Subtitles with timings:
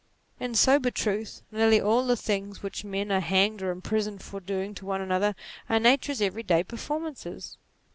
[0.39, 4.73] In sober truth, nearly all the things which men are hanged or imprisoned for doing
[4.73, 5.35] to one another,
[5.69, 7.59] are nature's every day performances.